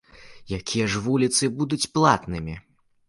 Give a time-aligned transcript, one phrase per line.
[0.57, 2.57] Якія ж вуліцы будуць платнымі?